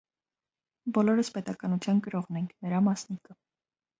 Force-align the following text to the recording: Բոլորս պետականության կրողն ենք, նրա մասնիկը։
Բոլորս 0.97 1.29
պետականության 1.35 2.01
կրողն 2.07 2.39
ենք, 2.41 2.57
նրա 2.67 2.83
մասնիկը։ 2.89 3.37